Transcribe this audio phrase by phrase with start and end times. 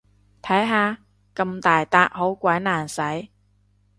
[0.41, 0.97] 睇下，
[1.35, 2.99] 咁大撻好鬼難洗